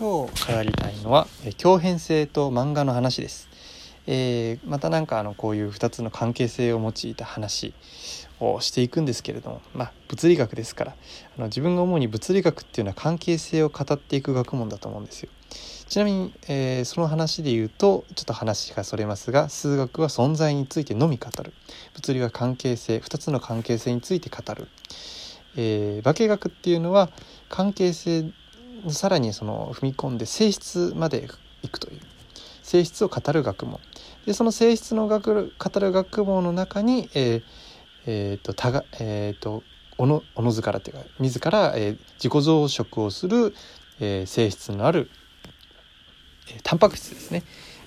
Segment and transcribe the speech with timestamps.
[0.00, 1.26] 今日語りたいのは
[1.58, 3.50] 強変性と漫画の話です、
[4.06, 7.74] えー、また何かあのこういう2つの関係性を用いた話
[8.40, 10.92] をしていくんですけれどもまあ物理学ですから
[11.36, 15.28] あの自分が主に物理学っていうのは関係性を語っていく学問だと思うんですよ。
[15.86, 21.52] ちなみに、えー、その話で言うとちょっと話がそれますが数学は存在についてのみ語る。
[21.92, 24.66] 物理は関係性2つの関係性について語る、
[25.56, 27.10] えー、化学っていうのは
[27.50, 28.32] 関係性
[28.88, 31.28] さらにその踏み込んで性質まで
[31.62, 32.00] いくという。
[32.70, 33.80] 性質を語る学問。
[34.26, 37.42] でその性質の学語る学問の中に、えー
[38.06, 39.64] えーとたがえーと、
[39.98, 43.54] おのおのずからというか自ら、えー、自己増殖をする、
[43.98, 45.10] えー、性質のある、
[46.48, 47.42] えー、タンパク質ですね、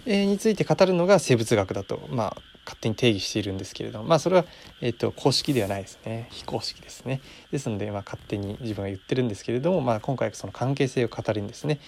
[0.06, 4.46] えー、について語るのが生物学だとまあ勝手に定義しているんですけれどもまあそれは、
[4.82, 6.28] えーと、公式ではないですね。
[6.32, 7.22] 非公式ですね。
[7.52, 11.80] ですので、まあ、勝手に自分が言ってるんですけれども、まあ、今回その関係性を語るんですね。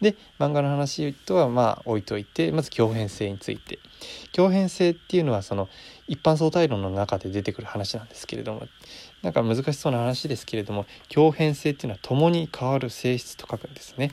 [0.00, 3.78] で漫画の話とはまあ置いといてまず強変性について。
[4.32, 5.68] 強変性っていうのはその
[6.08, 8.66] 一般相対論の中で出てくる話なんですけれども
[9.22, 14.10] なんか難しそうな話ですけれども強変性っていうのは共に変わる性質と書くんですね。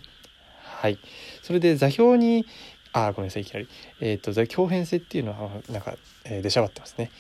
[0.82, 0.98] はい、
[1.44, 2.48] それで座標に
[2.94, 3.68] あごめんなさいいきなり。
[4.00, 7.12] えっ、ー、と強変性っていうのはなんか、えー、出しゃばってますね、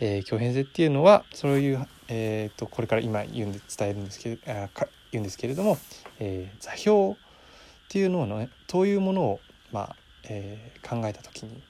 [0.00, 5.78] えー、強変性っていうのはそういうえっ、ー、とこれから今言うんで伝えるんですけどあか言うんですけれども、
[6.18, 7.14] えー、座標っ
[7.88, 9.40] ていうのをねどういうものを
[9.72, 9.96] まあ、
[10.28, 11.62] えー、考えた時に、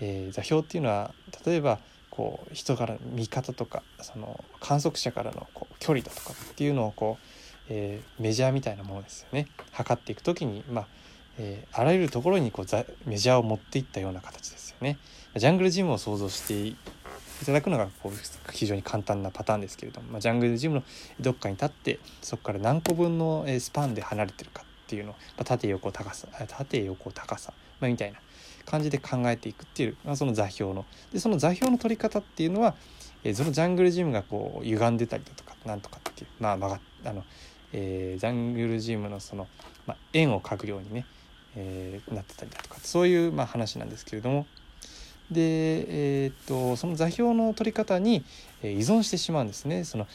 [0.00, 1.12] えー、座標っていうのは
[1.44, 1.78] 例えば
[2.10, 7.24] こう人から見方とかその観測者からのこう距離だとかっていうのをこう、
[7.68, 9.48] えー、メジャーみたいなものですよね。
[9.72, 10.86] 測っていく時にまあ
[11.38, 14.98] えー、あらゆるところにこうメジャーを持っていったような形ですよね。
[15.36, 16.76] ジャングルジムを想像してい
[17.44, 20.82] ただくのがこう非常に簡単なパターンですけれども、まあ、ジャングルジムの
[21.20, 28.18] どっかに立ってそこから何個分のスパンで離れてるかっていうのを、まあ、縦横高さ縦横高さ、まあ、みたいな
[28.64, 32.74] 感じで考えていくっていう、まあ、その座標のでその座標の取り方っていうのは、
[33.22, 37.24] えー、そのジャングルジムがこう歪んでたりだとかなんとかっていうまあ曲があの、
[37.72, 39.46] えー、ジャングルジムのその、
[39.86, 41.04] まあ、円を描くようにね
[41.56, 44.46] えー、なってたりだとかそういうまあ話なんですけれども
[45.30, 48.24] で、えー、っとその座標の取り方に
[48.62, 50.06] 依存してしまうんですねその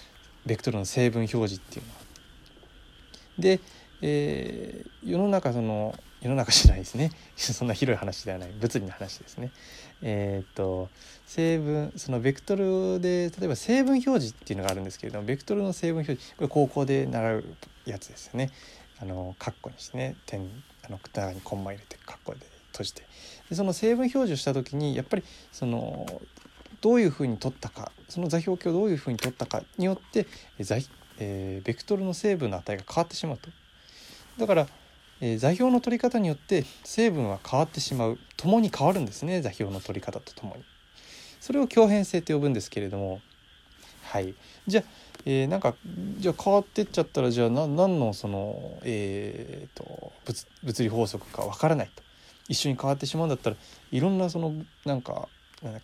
[0.45, 1.99] ベクトルの成分表示っていうのは。
[3.37, 3.59] で、
[4.01, 9.51] えー、世の中その世の中じゃないですね そんな広い話ではない物理の話ですね。
[10.03, 10.89] えー、っと
[11.27, 17.43] 成分そのベクトルで例えば成分表示っていうのがあるんですけれどもベクトルの成分表示これ高校で習う
[17.85, 18.51] やつですよね。
[19.01, 20.41] あのカッコにしてね点
[20.85, 22.39] あの中にコンマ入れてカッコで
[22.71, 23.03] 閉じて
[23.49, 26.05] でその成分表示をした時にやっぱりその
[26.81, 30.27] どういうふうに取ったかその座標系をどういうふうに取ったかによって
[30.59, 30.77] 座、
[31.19, 33.49] えー、ベクトルの成分の値が変わってしまうと。
[34.37, 34.67] だから、
[35.19, 40.63] え、座標の取り方によって成分は変わってしまう共に変わるんですね座標の取り方とともに。
[41.39, 43.19] それを強変性と呼ぶんですけれども
[44.03, 44.35] はい
[44.67, 44.83] じゃあ
[45.25, 45.75] えー、なんか
[46.17, 52.03] じゃあ変わってっちゃったらじゃあ何のその、えーと、物物理法則かわからないと
[52.47, 53.55] 一緒に変わってしまうんだったら
[53.91, 54.53] いろんなその
[54.85, 55.29] なんか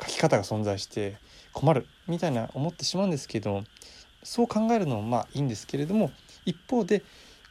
[0.01, 1.17] 書き方が存在して
[1.53, 3.63] 困るみたいな思ってしまうんですけど
[4.23, 6.11] そう考えるのもまあいいんですけれども
[6.45, 7.03] 一方で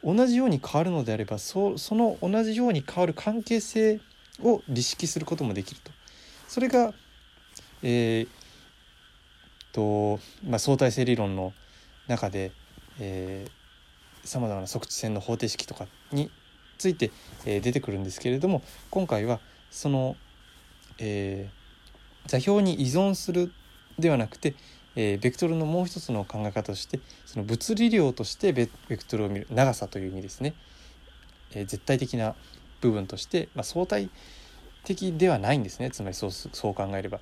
[0.03, 3.99] 同じように変わるのであればそその同じように変わる関係性
[4.43, 5.91] を理識することもできると。
[6.47, 6.93] それが、
[7.83, 8.27] えー
[9.73, 11.53] とまあ、相対性理論の
[12.07, 12.51] 中で
[14.23, 16.29] さまざまな測地線の方程式とかに
[16.77, 17.11] ついて、
[17.45, 19.39] えー、出てくるんですけれども今回は
[19.71, 20.15] その、
[20.99, 23.51] えー、座標に依存する
[23.97, 24.53] ではなくて、
[24.95, 30.53] えー、ベクトルのもう一つの考え方としてその物理量としてベクトルを見る長さという意味ですね、
[31.53, 32.35] え、絶対的な
[32.81, 34.09] 部分として、まあ、相対
[34.83, 35.89] 的ではないんですね。
[35.91, 37.19] つまりそうそう考えれば、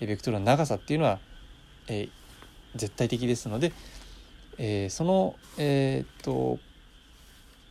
[0.00, 1.18] え、ベクトルの長さっていうのは、
[1.88, 2.08] え、
[2.76, 3.72] 絶対的ですので、
[4.58, 6.58] えー、その、えー、っと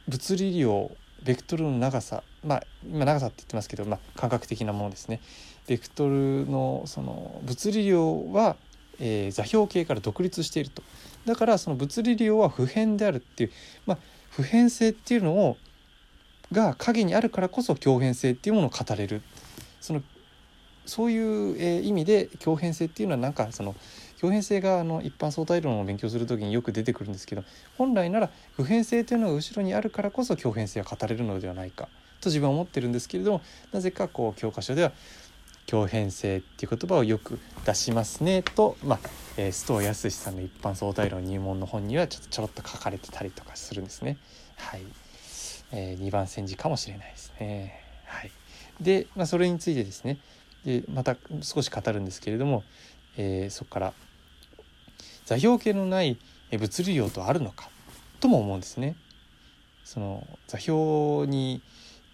[0.08, 0.92] 物理量
[1.24, 5.22] ベクトルの長さまあ今長さって言ってますけど、まあ、感覚的なものですね。
[5.68, 8.58] ベクトルのその物理量は、
[9.00, 10.84] えー、座標系から独立していると
[11.26, 13.52] だからその物理量は普遍であるっていう、
[13.86, 13.98] まあ、
[14.30, 15.58] 普遍性っていうのを
[16.52, 19.22] が影にあるからこそ強変性っていうものを語れる
[19.80, 20.04] その
[20.86, 23.74] そういう、えー、意味で強変性っていうのはなんかその
[24.24, 27.44] 強変性があの一般相対論を勉強する時によく出てくるんですけど
[27.78, 31.90] 本来なら普遍性というのが後ろにあるからこそ強変性は語れるのではないか
[32.22, 33.42] と自分は思ってるんですけれども
[33.74, 34.94] なぜかこう教科書では
[35.66, 39.00] 強変性っていう言葉をよく出しますねと、まあ
[39.36, 44.18] えー、須藤康さんの一般相対論入門の本にはちょっとちょろっと書かれてたりとかするんですね。
[44.56, 44.84] はい
[45.74, 47.78] えー、2番煎じかもしれないですね。
[48.06, 48.32] はい、
[48.80, 50.18] で、まあ、それについてですね
[50.64, 52.64] でまた少し語るんですけれども、
[53.18, 53.94] えー、そこから
[55.26, 56.18] 座標系のない
[56.52, 57.70] 物理量とあるのか
[58.20, 58.96] とも思うんですね。
[59.84, 61.62] その座標に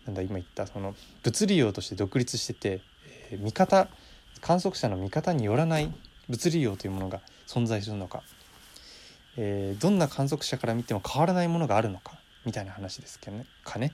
[0.06, 2.82] なんだ今言ったその物理量として独立してて、
[3.32, 3.88] えー、見方
[4.42, 5.94] 観測者の見方によらない
[6.30, 8.24] 物理量というものが存在するのか、
[9.38, 12.14] えー、どんな観測者から見ても変わらないものがあるのか
[12.46, 13.46] みたいな話ですけどね。
[13.64, 13.94] かね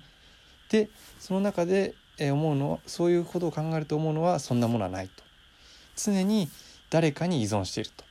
[0.70, 0.90] で
[1.20, 5.24] その中で思うのはそういうことを考えると思うのはそんなものはないと
[5.98, 6.50] 常に
[6.90, 8.06] 誰かに依存していると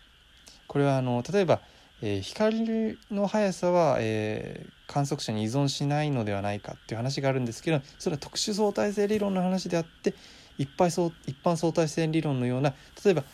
[0.66, 1.60] これはあの例えば、
[2.02, 10.14] えー、光の速さは、えー、観測者に依存しないのではないかっていう話があるんですけどそれは特殊相対性理論の話であって
[10.58, 12.74] 一般相一般相対性理論のような
[13.04, 13.24] 例えば、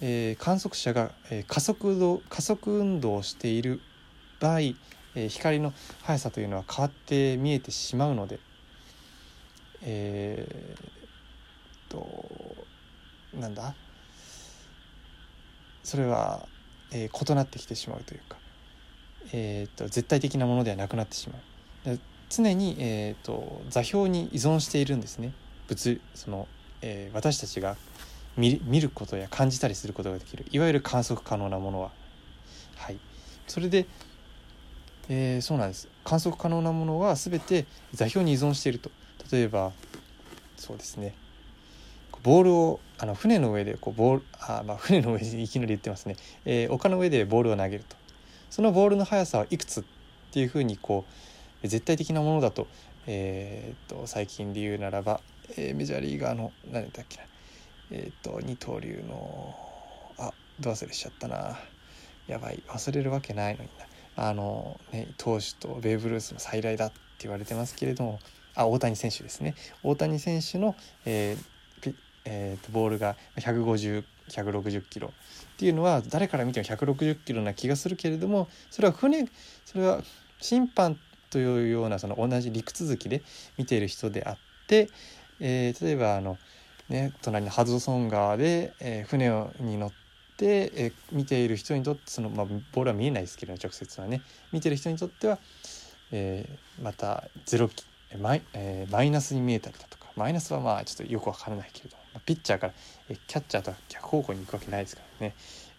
[0.00, 3.80] えー、観測者が、えー、加速度加速運動をしている
[4.40, 8.40] 場合、えー、光の速さというのは変わって見えてしまうので
[9.80, 12.56] えー、と
[13.38, 13.74] なんだ？
[15.84, 16.48] それは、
[16.92, 18.36] えー、異なってきてしまうというか、
[19.32, 21.98] えーと、絶対的なものではなくなってしまう。
[22.30, 25.32] 常に、えーと、座標に依存しているんですね。
[25.68, 26.46] 物その、
[26.82, 27.76] えー、私たちが
[28.36, 30.46] 見見ることや感じたりすることができる。
[30.50, 31.90] いわゆる観測可能なものは。
[32.76, 32.98] はい、
[33.46, 33.86] それで、
[35.08, 35.88] えー、そうなんです。
[36.04, 38.90] 観測可能なものは全て座標に依存していると。
[39.32, 39.72] 例えば
[40.56, 41.14] そうですね。
[42.22, 47.96] ボールをあの船の上でこうボールあ、まあ、船の上でいきなり言ってますね、えー、丘の上でボールを投げると。
[48.50, 49.84] そのボールの速さはいくつっ
[50.32, 51.04] ていうふうにこ
[51.62, 52.66] う絶対的なものだと,、
[53.06, 55.20] えー、と最近で言うならば、
[55.56, 57.22] えー、メジャーリーガーの何だっけな。
[57.90, 59.54] えっ、ー、と二刀流の
[60.18, 61.58] あどう忘れしちゃったな。
[62.26, 62.62] やばい。
[62.68, 63.86] 忘れるわけないのにな。
[64.28, 68.18] あのね投手とベーブ・ルースの再来だって言われてますけれども。
[68.54, 69.54] あ大谷選手ですね。
[69.84, 70.74] 大谷選手の、
[71.04, 71.57] えー
[72.24, 79.28] えー、とボールが150160キロっていうのは誰から見ても160キロな気がするけれどもそれは船
[79.64, 80.02] それは
[80.40, 80.98] 審判
[81.30, 83.22] というようなその同じ陸続きで
[83.56, 84.88] 見ている人であって、
[85.40, 86.38] えー、例えばあの、
[86.88, 89.28] ね、隣のハドソン川で、えー、船
[89.60, 89.92] に乗っ
[90.36, 94.22] て、えー、見ている人にとってその、まあ、ボールは見えないですけど直接はね
[94.52, 95.38] 見てる人にとっては、
[96.12, 97.84] えー、また0キ
[98.16, 102.02] マイ,、えー、マイナスに見えたりだとかマイナスはまあちょっとよくわからないけれども。
[102.28, 102.72] ピッチャーから
[103.26, 105.34] キャッチャーとは逆方向に行くわけないですからね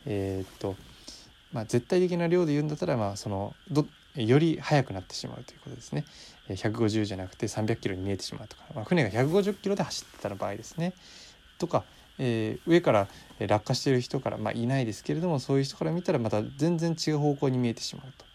[0.08, 0.76] えー、っと
[1.54, 3.86] まあ絶対的な量で言うんだったらまあそのど
[4.16, 6.06] より速くなってしまうということですね
[6.50, 10.94] 150じゃなくて300キロに見えてしまうとか、まあ、船が150キロで走ってた場合ですね
[11.60, 11.84] とか、
[12.18, 13.08] えー、上から
[13.40, 18.26] 落下している人から、まあ、いないですけれどもそういう人から見たらまた全然違う方向に見えてしまうと。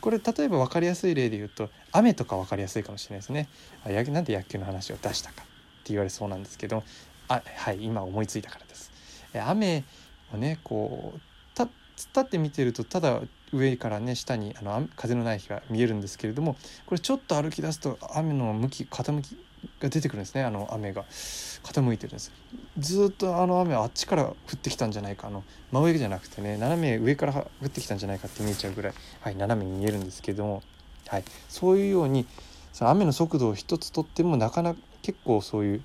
[0.00, 3.48] これ例えば分かりやすい例で言うと雨とか分かりやすいかもしれないですね。
[3.84, 5.44] あなんで野球の話を出したかっ
[5.82, 6.84] て言われそうなんですけど
[7.28, 8.90] あはい今思いついたからです。
[9.34, 9.84] 雨
[10.32, 11.20] をねこう
[11.98, 13.20] 立って見てるとただ
[13.52, 19.36] 上からね下にあの風のない日が見えるんですけれどもこれちょっと歩き出すと雨の向き傾き
[19.80, 21.04] が出てくるんですねあの雨が
[21.64, 22.30] 傾いてるんです
[22.78, 25.42] ずっとあの雨はあっちから降ってきたんじゃないかあの
[25.72, 30.62] 真上じゃなくてね斜め上から降ってきたんじゃないかって見えちゃうぐらい、はい、斜めに見えるんですけども、
[31.08, 32.26] はい、そういうように
[32.72, 35.82] その雨の速度を一つとってもなかなか結構そういう、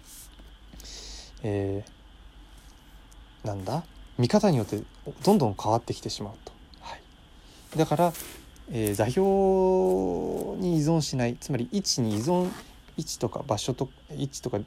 [1.43, 3.83] えー、なんだ？
[4.17, 4.81] 見方によって
[5.23, 6.51] どんどん変わってきてしまうと。
[6.81, 7.01] はい、
[7.77, 8.13] だから、
[8.71, 9.21] えー、座標
[10.61, 12.49] に依存しないつまり位置に依存
[12.97, 14.59] 位置とか場所と位置とか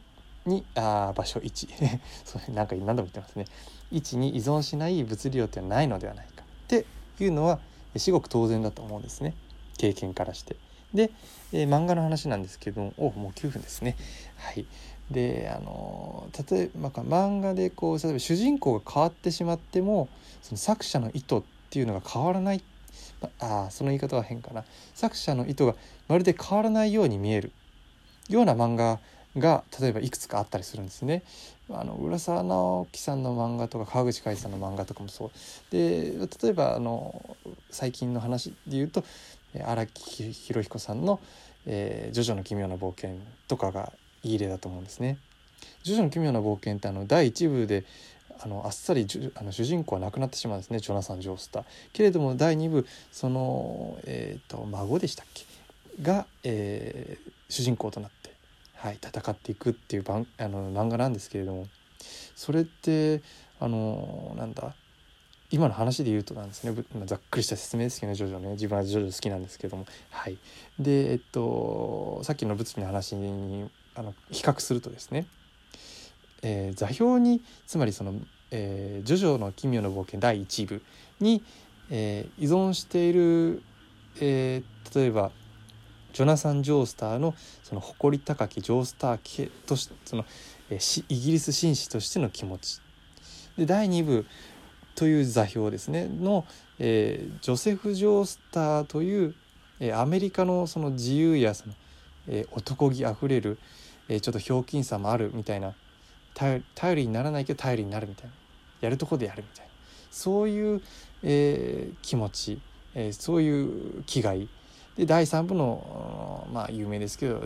[0.45, 1.69] にあ場所位置。
[2.25, 3.47] それなんか何度も言ってますね。
[3.93, 6.43] 位置に依存しない物理量ってないのではないか。
[6.43, 6.85] って
[7.21, 7.61] いうのは
[7.97, 9.35] 至極当然だと思うんですね。
[9.79, 10.57] 経験からして。
[10.93, 11.11] で、
[11.53, 13.97] えー、漫画の話なんですけどもおもう9分ですね。
[14.37, 14.67] はい、
[15.11, 20.09] であの例えば漫画でこう例えば主人公が変わってしまっても
[20.43, 22.63] その作者の意図っていうのが変わらない。
[23.41, 24.65] あその言い方は変かな。
[24.95, 25.75] 作者の意図が
[26.09, 27.53] まるで変わらないように見える。
[28.29, 28.99] ような漫画
[29.39, 31.23] が例えばいくつかあったりするんですね。
[31.71, 35.31] あの浦沢直樹さんの漫画とか川口海さんの漫画とかもそう。
[35.71, 37.37] で例えばあの
[37.71, 39.05] 最近の話で言うと
[39.65, 41.21] 荒木博彦さんの
[41.67, 43.17] 「えー、ジョジョの奇妙な冒険」
[43.49, 43.93] とかが
[44.27, 45.19] いい例だと思うんですね。
[45.83, 47.85] ジョジョの奇妙な冒険ってあの第1部で
[48.41, 50.79] あのあっさりあの主人公は亡くなってしまうんですね。
[50.81, 51.65] ジョナサン・ジョースター。
[51.93, 55.45] けれども第2部その、えーと孫でしたっけ？
[56.03, 58.31] が、えー、主人公となって、
[58.75, 61.67] はい、戦っていくっていう番あの漫画なんですけれども。
[62.35, 63.23] それって
[63.59, 64.75] あのなんだ
[65.51, 66.75] 今の話で言うとなんですね。
[67.07, 68.17] ざっくりした説明ですけどね。
[68.17, 68.51] ジョジョね。
[68.51, 69.87] 自分はジョジョ好きなんですけども。
[70.11, 70.37] はい。
[70.79, 75.27] でえっとさっきの物理の話にあの比較するとですね、
[76.43, 78.15] えー、座標につまりその、
[78.51, 80.83] えー「ジョジョの奇妙な冒険」第1部
[81.21, 81.43] に、
[81.91, 83.63] えー、依存している、
[84.21, 85.33] えー、例えば
[86.13, 90.25] ジョナサン・ジョースターのその誇り高きジョースター系としてその、
[90.71, 92.81] えー、イギリス紳士としての気持ち。
[93.57, 94.27] で第2部
[94.95, 96.47] という座標ですねの、
[96.79, 99.35] えー、ジョセフ・ジョースターという、
[99.79, 101.75] えー、アメリカのその自由やその、
[102.29, 103.59] え、男気あふれる、
[104.09, 105.75] え、ちょっとひょうきんさもあるみたいな。
[106.35, 106.63] 頼
[106.95, 108.33] りにならないけど頼りになるみたいな。
[108.83, 109.73] やるとこでやるみたいな。
[110.11, 110.83] そういう、
[111.23, 112.61] え、気持ち、
[112.95, 114.49] え、そういう気概。
[114.97, 117.43] で第3部のまあ有名ですけど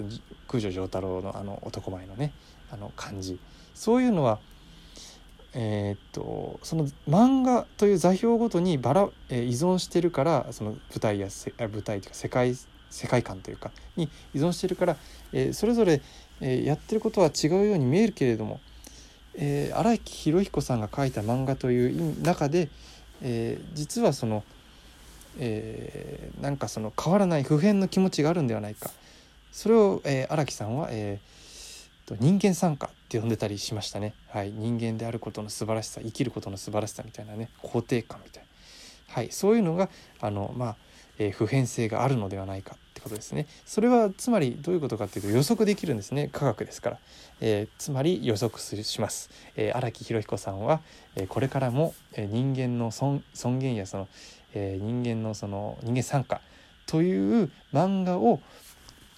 [0.47, 2.33] 空女城太郎のあの男前のね
[2.73, 3.39] あの感じ。
[3.75, 4.39] そういうのは
[5.53, 12.55] えー、っとその漫画という座標ごとにバラ、えー、依存してるからその舞台やせ舞台というか世界
[12.91, 14.97] 世界観というかに依存してるから、
[15.33, 16.03] えー、それぞれ、
[16.41, 18.61] えー、やってることは違うように見えるけれども、
[19.35, 22.69] えー、木博彦さんが書いた漫画という中で、
[23.23, 24.45] えー、実はその、
[25.39, 28.91] えー、なんかその変わらない普遍の気持ちがあるんではないか。
[29.53, 38.45] それを、えー、荒木さんは、えー、人間参加って呼んでたりしましたね、はい、人間であることの素晴らしさ生きることの素晴らしさみたいなね肯定感みたい
[39.09, 39.89] な、はい、そういうのが
[40.21, 40.77] あの、まあ
[41.21, 43.47] えー、普遍性があるのではないかってことですね。
[43.67, 46.31] それはつまりどういうことかっていうと予測できるんですね。
[46.33, 46.99] 科学ですから、
[47.41, 49.31] えー、つまり予測します。
[49.55, 50.81] 荒、えー、木博彦さんは、
[51.17, 54.09] えー、これからも、え、人間の尊尊厳やその、
[54.55, 56.41] えー、人間のその人間参加
[56.87, 58.41] という漫画を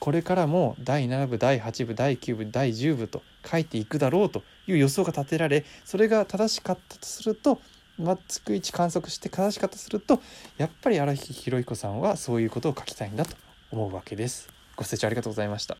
[0.00, 7.60] これからも第7部第8部第9部第10部と書いていくだろうという予想が立てられそれが正しかったとすると
[8.02, 10.20] まあ、逐一観測して正しかったとすると
[10.58, 13.36] やっぱり荒木博彦さんはそういうことを書きたいんだと
[13.70, 14.48] 思うわけです。
[14.76, 15.70] ご清聴ありがとうございました。